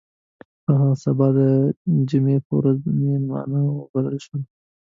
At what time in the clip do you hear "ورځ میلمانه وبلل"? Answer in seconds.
2.59-4.17